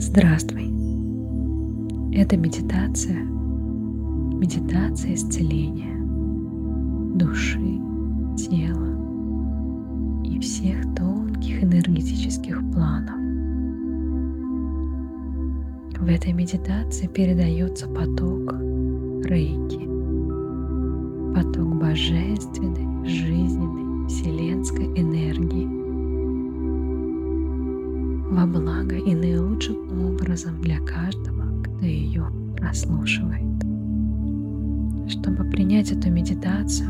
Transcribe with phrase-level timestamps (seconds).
[0.00, 0.62] Здравствуй.
[2.14, 5.94] Это медитация, медитация исцеления
[7.16, 7.78] души,
[8.38, 8.96] тела
[10.24, 13.14] и всех тонких энергетических планов.
[15.98, 18.54] В этой медитации передается поток
[19.26, 19.86] рейки,
[21.34, 25.79] поток божественной, жизненной, вселенской энергии
[28.30, 29.76] во благо и наилучшим
[30.06, 32.24] образом для каждого, кто ее
[32.56, 33.40] прослушивает.
[35.10, 36.88] Чтобы принять эту медитацию,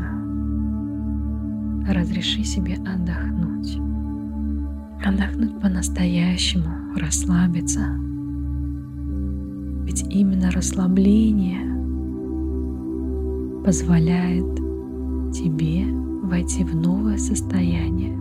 [1.87, 3.79] разреши себе отдохнуть.
[5.03, 7.81] Отдохнуть по-настоящему, расслабиться.
[9.83, 11.71] Ведь именно расслабление
[13.65, 14.55] позволяет
[15.33, 15.85] тебе
[16.21, 18.20] войти в новое состояние,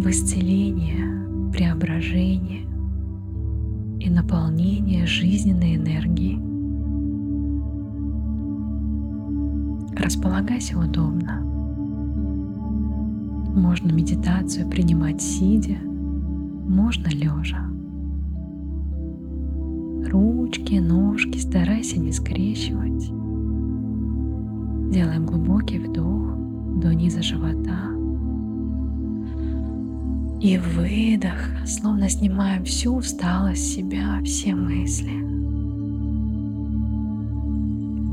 [0.00, 2.62] в исцеление, преображение
[3.98, 6.40] и наполнение жизненной энергией.
[9.94, 11.42] Располагайся удобно.
[13.54, 17.68] Можно медитацию принимать сидя, можно лежа.
[20.10, 23.10] Ручки, ножки старайся не скрещивать.
[24.90, 27.89] Делаем глубокий вдох до низа живота.
[30.40, 35.12] И выдох, словно снимаем всю усталость себя, все мысли.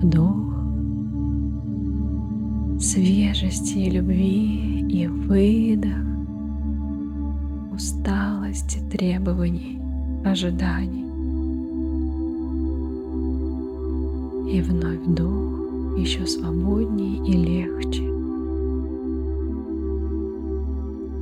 [0.01, 0.47] Вдох
[2.81, 6.07] свежести и любви и выдох
[7.73, 9.79] усталости, требований,
[10.25, 11.05] ожиданий.
[14.51, 18.03] И вновь вдох еще свободнее и легче.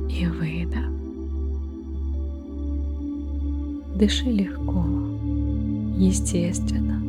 [0.08, 0.55] И выдох.
[3.98, 4.84] Дыши легко,
[5.96, 7.00] естественно.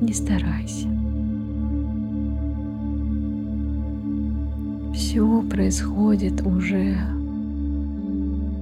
[0.00, 0.88] Не старайся.
[4.98, 6.96] все происходит уже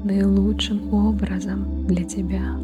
[0.05, 2.57] наилучшим образом для тебя.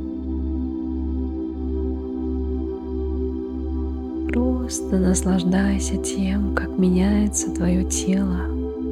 [4.28, 8.42] Просто наслаждайся тем, как меняется твое тело,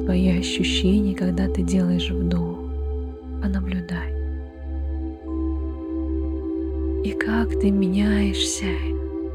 [0.03, 2.59] твои ощущения, когда ты делаешь вдох.
[3.41, 4.00] Понаблюдай.
[7.41, 8.67] Как ты меняешься,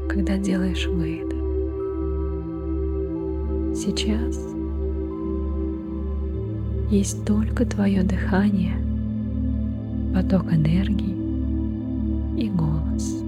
[0.07, 1.35] когда делаешь выдох.
[3.75, 4.39] Сейчас
[6.89, 8.77] есть только твое дыхание,
[10.15, 11.17] поток энергии
[12.41, 13.21] и голос.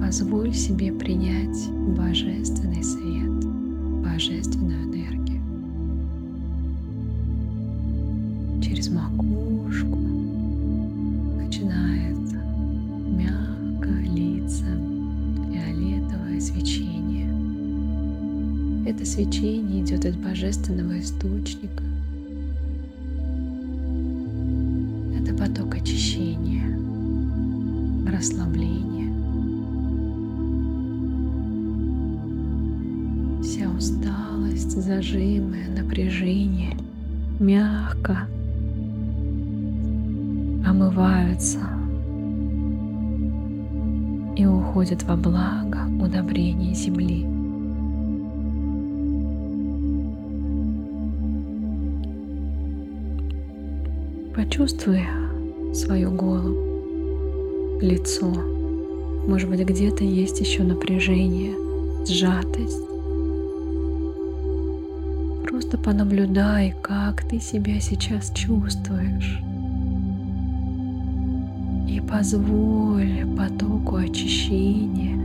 [0.00, 3.23] Позволь себе принять божественный свет,
[18.86, 21.82] это свечение идет от божественного источника.
[25.18, 26.78] Это поток очищения,
[28.06, 29.12] расслабления.
[33.42, 36.76] Вся усталость, зажимы, напряжение
[37.40, 38.28] мягко
[40.66, 41.58] омываются
[44.36, 47.33] и уходят во благо удобрения земли.
[54.44, 55.00] Почувствуй
[55.72, 58.30] свою голову, лицо.
[59.26, 61.54] Может быть, где-то есть еще напряжение,
[62.06, 62.84] сжатость.
[65.48, 69.40] Просто понаблюдай, как ты себя сейчас чувствуешь.
[71.88, 75.16] И позволь потоку очищения,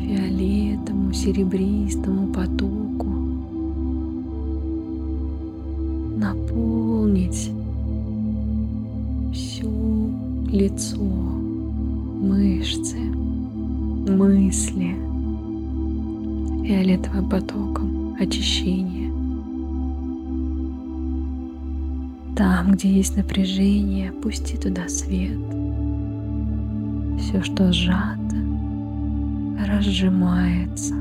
[0.00, 2.81] фиолетовому, серебристому потоку
[10.52, 14.94] лицо, мышцы, мысли
[16.62, 19.10] фиолетовым потоком очищения.
[22.36, 25.38] Там, где есть напряжение, пусти туда свет.
[27.18, 28.36] Все, что сжато,
[29.66, 30.94] разжимается.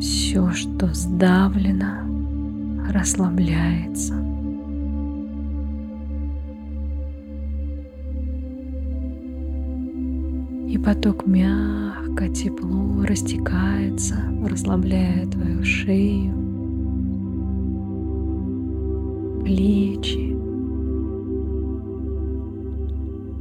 [0.00, 4.31] Все, что сдавлено, расслабляется.
[10.84, 16.34] Поток мягко, тепло растекается, расслабляя твою шею,
[19.44, 20.36] плечи.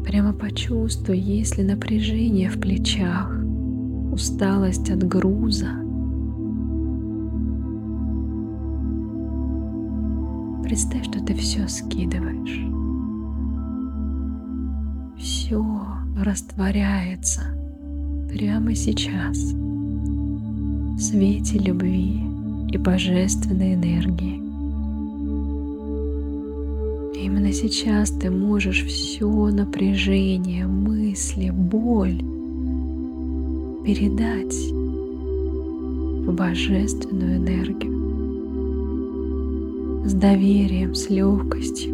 [0.06, 3.32] Прямо почувствуй, есть ли напряжение в плечах,
[4.12, 5.70] усталость от груза.
[10.64, 12.66] Представь, что ты все скидываешь.
[15.18, 17.42] Все растворяется
[18.32, 22.22] прямо сейчас в свете любви
[22.72, 24.42] и божественной энергии.
[27.24, 32.18] Именно сейчас ты можешь все напряжение, мысли, боль
[33.86, 34.56] передать
[36.26, 37.92] в божественную энергию
[40.06, 41.91] с доверием, с легкостью.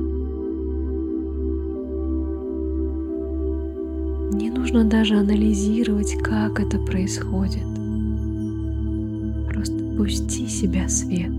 [4.37, 7.63] Не нужно даже анализировать, как это происходит.
[9.49, 11.33] Просто пусти себя свет.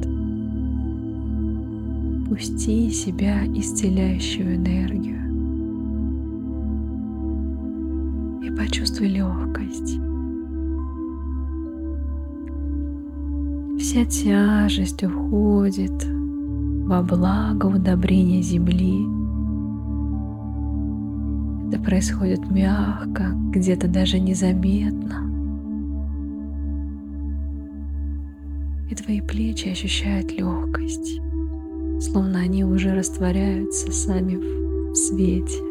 [2.29, 5.19] Пусти себя исцеляющую энергию.
[8.45, 10.01] И почувствуй легкость.
[13.79, 16.05] Вся тяжесть уходит
[16.85, 19.18] во благо удобрения земли.
[21.71, 25.29] Это происходит мягко, где-то даже незаметно.
[28.91, 31.21] И твои плечи ощущают легкость,
[32.01, 35.63] словно они уже растворяются сами в свете,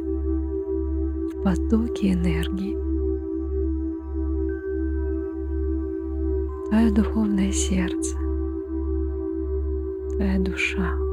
[1.32, 2.78] в потоке энергии.
[6.70, 8.16] Твое духовное сердце,
[10.16, 10.96] твоя душа—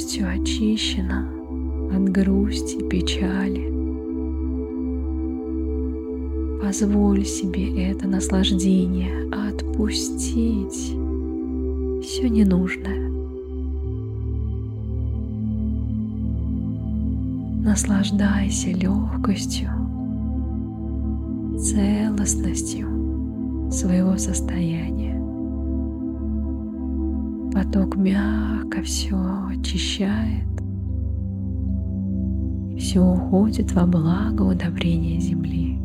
[0.00, 1.28] полностью очищена
[1.94, 3.70] от грусти, печали.
[6.62, 10.94] Позволь себе это наслаждение отпустить
[12.02, 13.10] все ненужное.
[17.62, 19.68] Наслаждайся легкостью,
[21.58, 22.88] целостностью
[23.70, 25.09] своего состояния.
[27.62, 29.18] Поток мягко все
[29.50, 30.48] очищает.
[32.78, 35.78] Все уходит во благо удобрения земли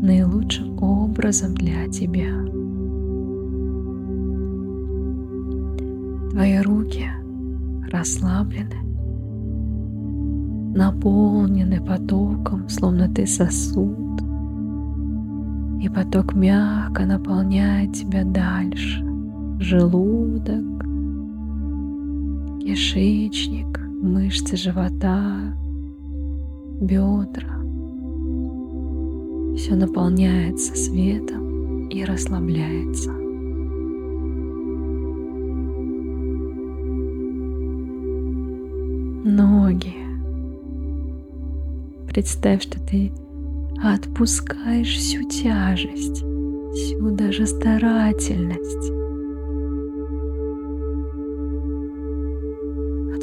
[0.00, 2.26] наилучшим образом для тебя.
[6.32, 7.08] Твои руки
[7.92, 8.82] расслаблены,
[10.74, 14.20] наполнены потоком, словно ты сосуд,
[15.80, 19.06] и поток мягко наполняет тебя дальше.
[19.60, 20.79] Желудок,
[22.60, 25.54] кишечник, мышцы живота,
[26.80, 27.60] бедра.
[29.56, 33.10] Все наполняется светом и расслабляется.
[39.24, 39.94] Ноги.
[42.08, 43.12] Представь, что ты
[43.82, 46.22] отпускаешь всю тяжесть,
[46.74, 48.99] всю даже старательность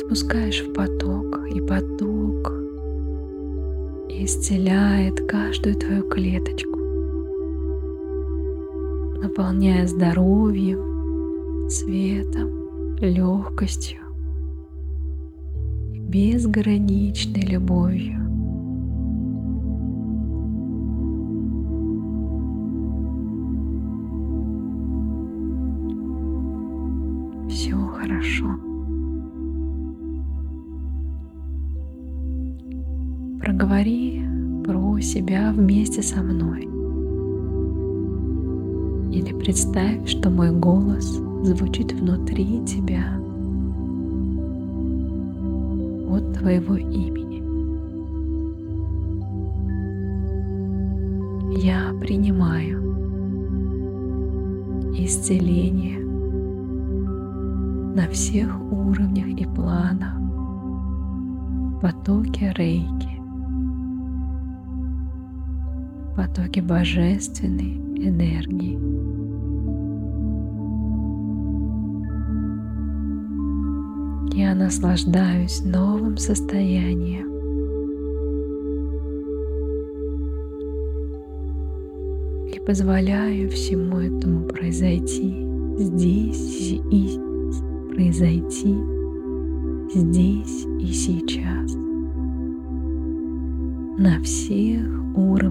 [0.08, 2.54] отпускаешь в поток, и поток
[4.10, 6.80] исцеляет каждую твою клеточку,
[9.22, 14.00] наполняя здоровьем, светом, легкостью
[16.08, 18.17] безграничной любовью.
[33.68, 34.24] Проговори
[34.66, 36.62] про себя вместе со мной.
[39.12, 43.20] Или представь, что мой голос звучит внутри тебя
[46.10, 47.44] от твоего имени.
[51.62, 52.78] Я принимаю
[54.98, 56.00] исцеление
[57.96, 60.16] на всех уровнях и планах
[61.82, 63.17] потоке рейки.
[66.18, 68.76] Потоке божественной энергии.
[74.36, 77.28] Я наслаждаюсь новым состоянием.
[82.52, 85.46] И позволяю всему этому произойти
[85.78, 87.20] здесь и
[87.94, 88.76] произойти
[89.94, 91.76] здесь и сейчас
[94.00, 95.47] на всех уровнях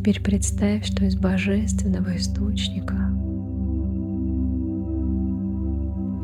[0.00, 2.94] теперь представь, что из божественного источника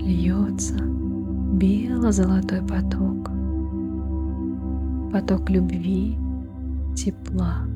[0.00, 0.78] льется
[1.52, 3.30] бело-золотой поток,
[5.12, 6.16] поток любви,
[6.97, 7.66] тепла,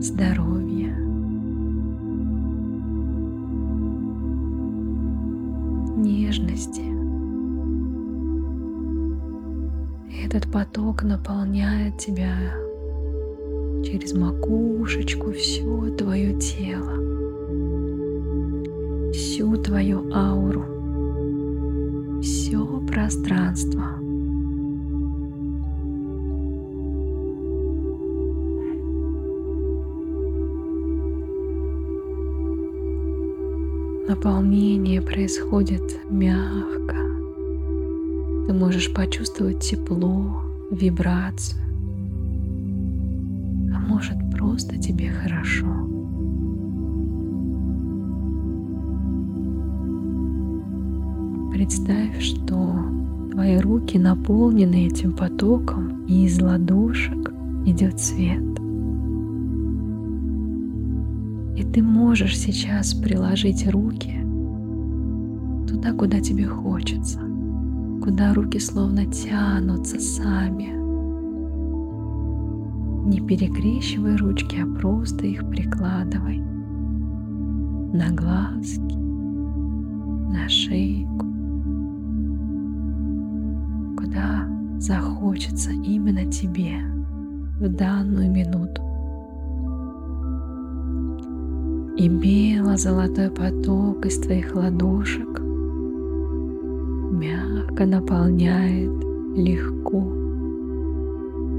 [0.00, 0.96] здоровья.
[5.96, 6.95] нежности.
[10.36, 12.36] Этот поток наполняет тебя
[13.82, 16.92] через макушечку все твое тело,
[19.14, 23.82] всю твою ауру, все пространство.
[34.06, 37.05] Наполнение происходит мягко.
[38.46, 41.60] Ты можешь почувствовать тепло, вибрацию.
[43.74, 45.66] А может просто тебе хорошо.
[51.52, 52.76] Представь, что
[53.32, 57.32] твои руки наполнены этим потоком, и из ладошек
[57.66, 58.44] идет свет.
[61.56, 64.20] И ты можешь сейчас приложить руки
[65.66, 67.20] туда, куда тебе хочется,
[68.06, 70.72] куда руки словно тянутся сами.
[73.08, 81.26] Не перекрещивай ручки, а просто их прикладывай на глазки, на шейку,
[83.96, 84.48] куда
[84.78, 86.76] захочется именно тебе
[87.58, 88.82] в данную минуту.
[91.96, 95.45] И бело-золотой поток из твоих ладошек
[97.76, 98.90] мягко наполняет
[99.36, 100.00] легко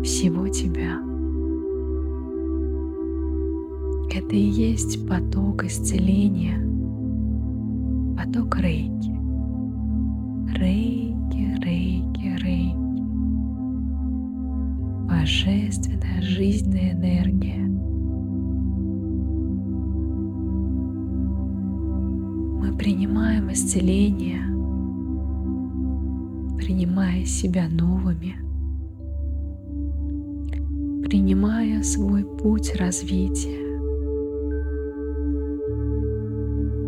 [0.03, 1.00] всего тебя.
[4.09, 6.59] Это и есть поток исцеления,
[8.17, 9.15] поток рейки.
[10.57, 12.77] Рейки, рейки, рейки.
[15.07, 17.67] Божественная жизненная энергия
[22.77, 24.47] принимаем исцеление,
[26.77, 28.36] принимая себя новыми,
[31.03, 33.65] принимая свой путь развития.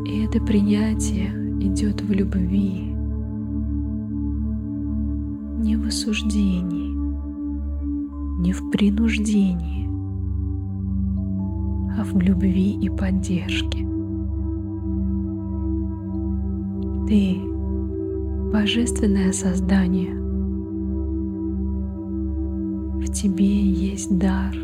[0.06, 1.30] И это принятие
[1.60, 2.94] идет в любви,
[5.58, 6.94] не в осуждении,
[8.42, 9.88] не в принуждении,
[11.98, 13.88] а в любви и поддержке.
[17.08, 17.50] Ты
[18.52, 20.14] божественное создание.
[22.96, 24.56] В тебе есть дар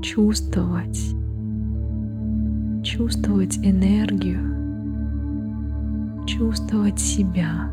[0.00, 1.14] чувствовать,
[2.84, 4.40] чувствовать энергию,
[6.26, 7.70] чувствовать себя.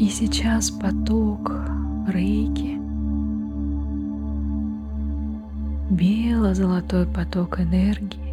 [0.00, 1.52] И сейчас поток
[2.08, 2.78] рейки,
[5.90, 8.27] бело-золотой поток энергии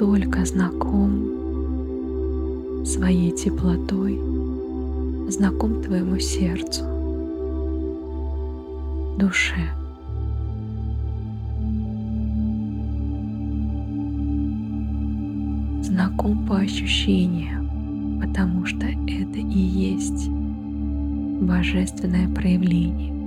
[0.00, 1.26] настолько знаком
[2.86, 4.18] своей теплотой,
[5.28, 6.84] знаком твоему сердцу,
[9.18, 9.68] душе.
[15.82, 20.30] Знаком по ощущениям, потому что это и есть
[21.42, 23.19] божественное проявление.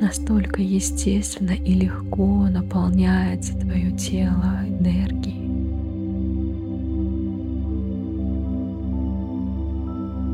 [0.00, 5.50] Настолько естественно и легко наполняется твое тело энергией.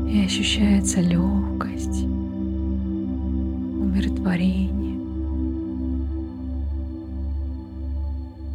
[0.09, 2.03] И ощущается легкость,
[3.83, 5.01] умиротворение,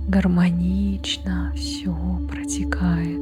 [0.09, 1.95] гармонично все
[2.28, 3.21] протекает.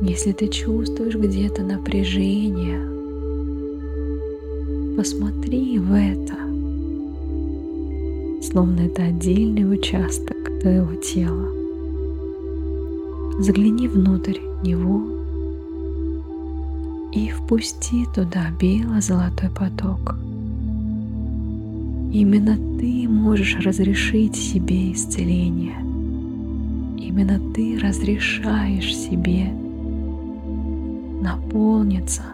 [0.00, 2.97] Если ты чувствуешь где-то напряжение,
[4.98, 6.34] Посмотри в это,
[8.42, 11.46] словно это отдельный участок твоего тела.
[13.40, 15.02] Загляни внутрь него
[17.12, 20.16] и впусти туда бело-золотой поток.
[22.12, 25.78] Именно ты можешь разрешить себе исцеление.
[26.98, 29.52] Именно ты разрешаешь себе
[31.22, 32.24] наполниться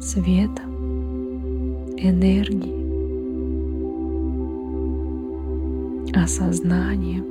[0.00, 0.70] светом,
[1.98, 2.80] энергии,
[6.16, 7.24] осознанием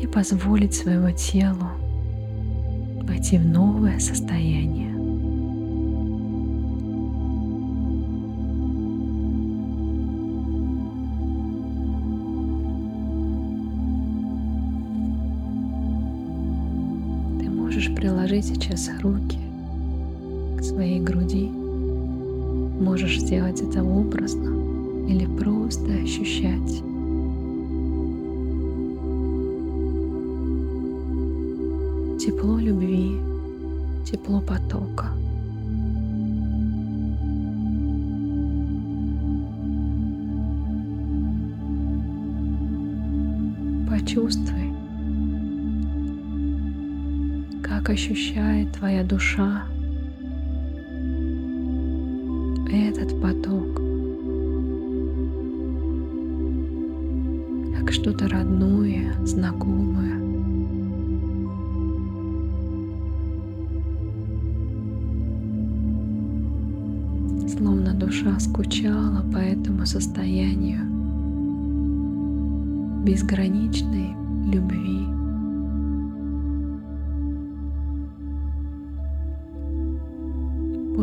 [0.00, 1.68] и позволить своему телу
[3.02, 5.03] войти в новое состояние.
[18.76, 19.38] Сейчас руки
[20.58, 21.48] к своей груди.
[22.80, 24.50] Можешь сделать это образно
[25.08, 26.82] или просто ощущать.
[32.18, 33.18] тепло любви,
[34.10, 35.08] тепло потока.
[43.90, 44.63] Почувствуй,
[47.64, 49.64] как ощущает твоя душа
[52.70, 53.80] этот поток,
[57.78, 60.22] как что-то родное, знакомое.
[67.56, 70.84] словно душа скучала по этому состоянию
[73.04, 74.16] безграничной
[74.52, 75.13] любви.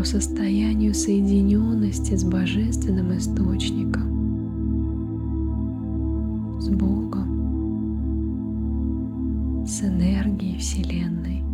[0.02, 4.02] По состоянию соединенности с Божественным Источником,
[6.60, 7.28] с Богом,
[9.68, 11.51] с энергией Вселенной.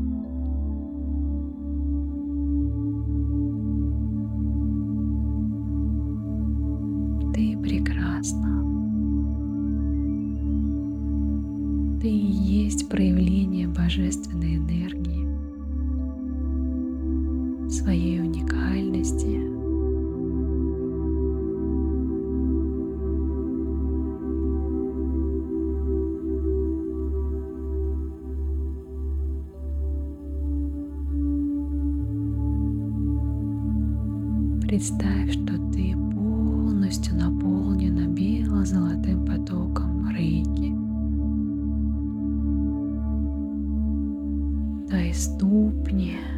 [45.13, 45.13] Ступни.
[45.13, 46.36] Коленки,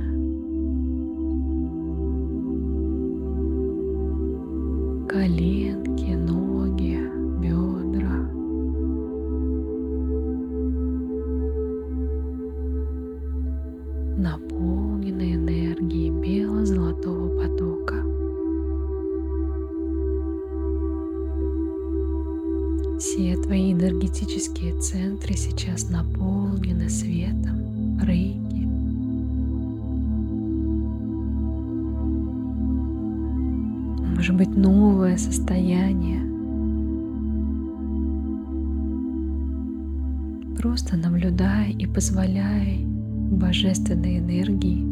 [42.29, 42.85] позволяй
[43.31, 44.87] божественной энергии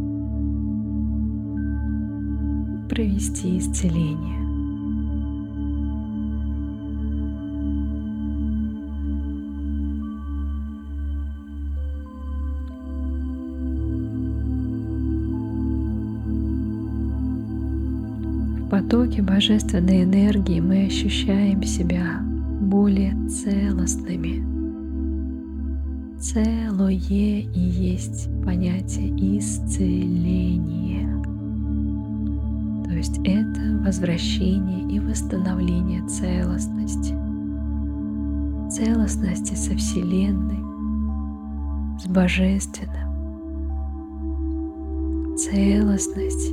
[2.89, 4.47] провести исцеление.
[18.69, 22.19] потоке божественной энергии мы ощущаем себя
[22.61, 24.56] более целостными.
[26.19, 31.07] Целое и есть понятие исцеления.
[32.85, 37.13] То есть это возвращение и восстановление целостности.
[38.71, 40.57] Целостности со Вселенной,
[41.99, 43.07] с Божественным.
[45.37, 46.51] Целостность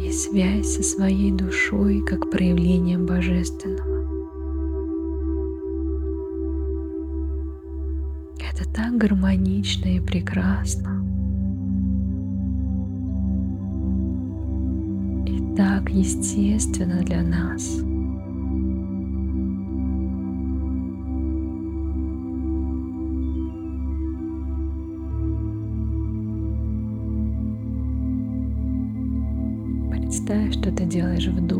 [0.00, 3.89] и связь со своей душой как проявлением божественного.
[8.90, 11.04] Так гармонично и прекрасно.
[15.26, 17.80] И так естественно для нас.
[29.90, 31.59] Представь, что ты делаешь вдох,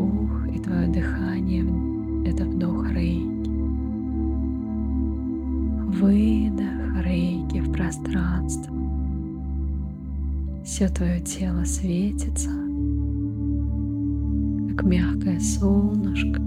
[10.71, 12.49] Все твое тело светится,
[14.69, 16.41] как мягкое солнышко,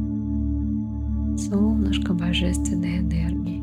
[1.37, 3.63] солнышко божественной энергии.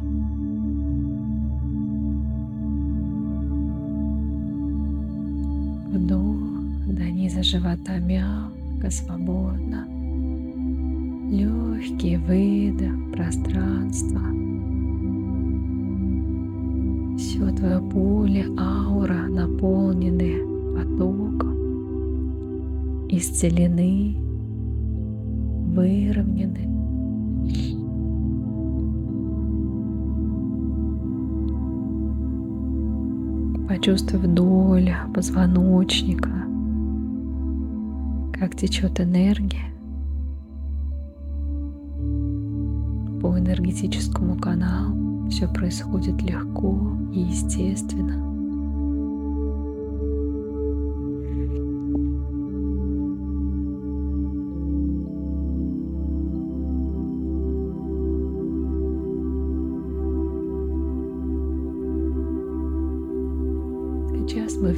[5.98, 6.42] Вдох,
[6.96, 9.88] Поясница живота мягко, свободно.
[11.32, 14.22] Легкий выдох, пространство.
[17.18, 20.51] Все твое поле, аура наполнены
[20.82, 21.58] потоком,
[23.10, 24.18] исцелены,
[25.76, 26.68] выровнены.
[33.68, 36.30] Почувствуй вдоль позвоночника,
[38.34, 39.72] как течет энергия
[43.22, 45.30] по энергетическому каналу.
[45.30, 48.31] Все происходит легко и естественно.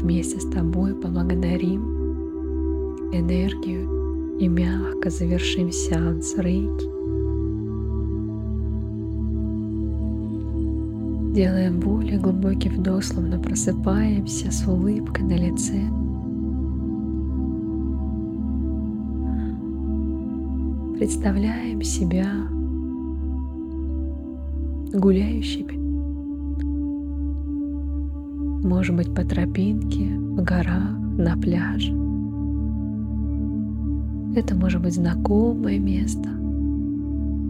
[0.03, 1.81] Вместе с тобой поблагодарим
[3.13, 6.91] энергию и мягко завершим сеанс рейки.
[11.33, 15.81] Делаем более глубокий вдох, словно просыпаемся с улыбкой на лице.
[20.97, 22.27] Представляем себя
[24.93, 25.72] гуляющими.
[28.63, 31.91] Может быть, по тропинке, в горах, на пляже.
[34.35, 36.29] Это может быть знакомое место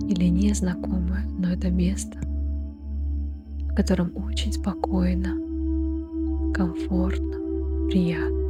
[0.09, 2.17] или незнакомое, но это место,
[3.69, 5.37] в котором очень спокойно,
[6.51, 7.37] комфортно,
[7.89, 8.43] приятно.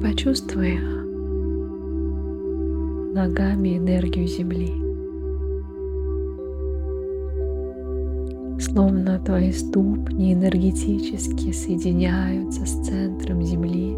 [0.00, 0.78] Почувствуй
[3.12, 4.83] ногами энергию Земли.
[8.74, 13.92] Словно твои ступни энергетически соединяются с центром Земли.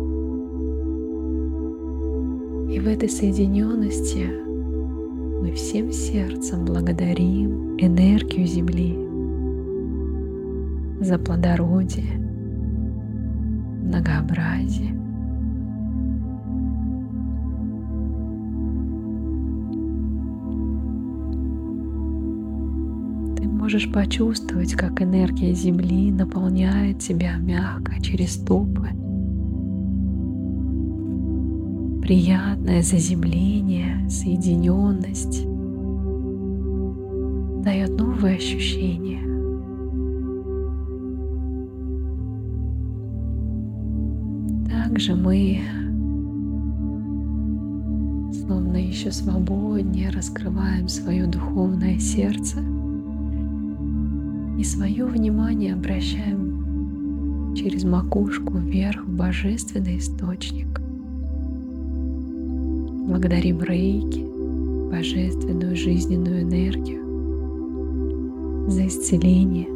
[2.74, 4.28] И в этой соединенности
[5.40, 8.98] мы всем сердцем благодарим энергию Земли
[11.00, 12.18] за плодородие,
[13.82, 14.94] многообразие,
[23.66, 28.90] можешь почувствовать, как энергия Земли наполняет тебя мягко через стопы.
[32.00, 35.42] Приятное заземление, соединенность
[37.64, 39.26] дает новые ощущения.
[44.70, 45.60] Также мы
[48.32, 52.60] словно еще свободнее раскрываем свое духовное сердце–
[54.58, 60.80] и свое внимание обращаем через макушку вверх в божественный источник.
[63.06, 64.24] Благодарим Рейки,
[64.90, 67.02] божественную жизненную энергию
[68.70, 69.68] за исцеление.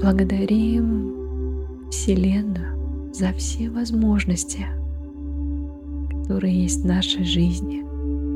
[0.00, 1.14] Благодарим
[1.90, 4.66] Вселенную за все возможности,
[6.22, 7.82] которые есть в нашей жизни,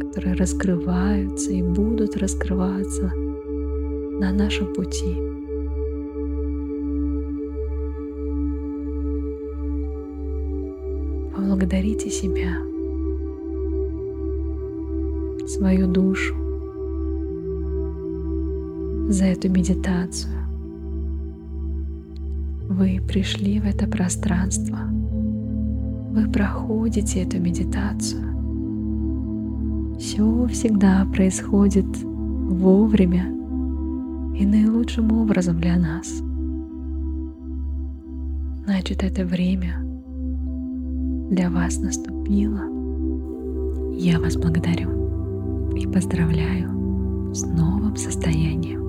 [0.00, 3.12] которые раскрываются и будут раскрываться–
[4.20, 5.16] на нашем пути.
[11.34, 12.58] Поблагодарите себя,
[15.46, 16.34] свою душу
[19.08, 20.32] за эту медитацию.
[22.68, 24.78] Вы пришли в это пространство.
[26.10, 28.22] Вы проходите эту медитацию.
[29.98, 33.26] Все всегда происходит вовремя
[34.34, 36.22] и наилучшим образом для нас.
[38.64, 39.80] Значит, это время
[41.30, 42.62] для вас наступило.
[43.96, 48.83] Я вас благодарю и поздравляю с новым состоянием.